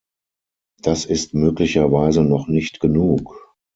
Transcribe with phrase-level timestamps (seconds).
[0.81, 3.39] Das ist möglicherweise noch nicht genug.